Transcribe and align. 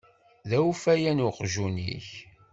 D 0.49 0.51
awfayan 0.59 1.19
uqjun-ik. 1.27 2.09